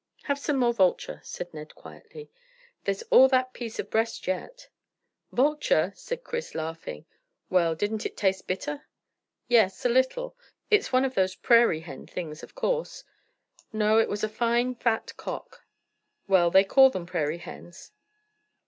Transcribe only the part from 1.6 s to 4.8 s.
quietly. "There's all that piece of breast yet."